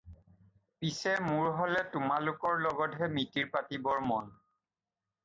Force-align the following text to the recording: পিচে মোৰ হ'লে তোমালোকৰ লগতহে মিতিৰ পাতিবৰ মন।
পিচে 0.83 1.11
মোৰ 1.25 1.51
হ'লে 1.59 1.83
তোমালোকৰ 1.95 2.57
লগতহে 2.63 3.11
মিতিৰ 3.19 3.47
পাতিবৰ 3.57 4.03
মন। 4.13 4.33